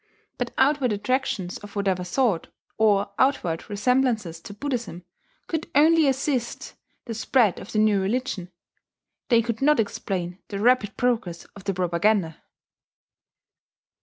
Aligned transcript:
But 0.39 0.51
outward 0.57 0.91
attractions 0.93 1.59
of 1.59 1.75
whatever 1.75 2.03
sort, 2.03 2.47
or 2.79 3.11
outward 3.19 3.69
resemblances 3.69 4.41
to 4.41 4.51
Buddhism, 4.55 5.05
could 5.45 5.69
only 5.75 6.07
assist 6.07 6.73
the 7.05 7.13
spread 7.13 7.59
of 7.59 7.71
the 7.71 7.77
new 7.77 8.01
religion; 8.01 8.51
they 9.29 9.43
could 9.43 9.61
not 9.61 9.79
explain 9.79 10.39
the 10.47 10.57
rapid 10.57 10.97
progress 10.97 11.45
of 11.55 11.65
the 11.65 11.73
propaganda. 11.75 12.41